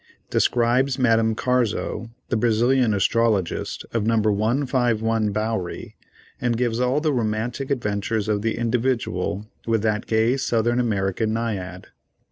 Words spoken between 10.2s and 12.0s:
South American Naiad.